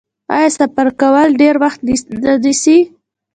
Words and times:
آیا 0.35 0.49
سفر 0.59 0.87
کول 1.01 1.29
ډیر 1.41 1.55
وخت 1.63 1.79
نه 2.23 2.33
نیسي؟ 2.43 2.77